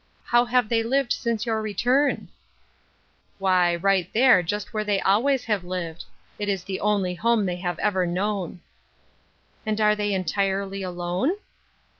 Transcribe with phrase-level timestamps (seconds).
[0.33, 2.29] "How have they lived since your return?""
[3.37, 6.05] Why, right *here, just where they always have lived.
[6.39, 8.61] It is the only home they have ever known,""
[9.63, 11.33] And they are entirely alone